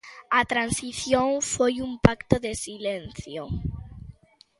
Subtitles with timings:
[0.39, 3.43] A transición foi un pacto de silencio.